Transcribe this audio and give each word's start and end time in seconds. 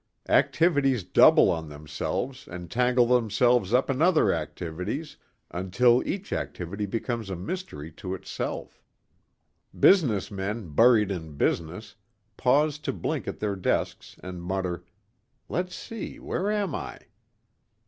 Activities 0.29 1.03
double 1.03 1.51
on 1.51 1.69
themselves 1.69 2.47
and 2.47 2.71
tangle 2.71 3.05
themselves 3.05 3.71
up 3.71 3.87
in 3.87 4.01
other 4.01 4.33
activities 4.33 5.15
until 5.51 6.01
each 6.07 6.33
activity 6.33 6.87
becomes 6.87 7.29
a 7.29 7.35
mystery 7.35 7.91
to 7.91 8.15
itself. 8.15 8.81
Business 9.79 10.31
men 10.31 10.73
buried 10.73 11.11
in 11.11 11.35
business 11.37 11.95
pause 12.35 12.79
to 12.79 12.91
blink 12.91 13.27
at 13.27 13.37
their 13.39 13.55
desks 13.55 14.15
and 14.23 14.41
mutter, 14.41 14.83
"Let's 15.47 15.75
see, 15.75 16.17
where 16.17 16.49
am 16.49 16.73
I?" 16.73 16.97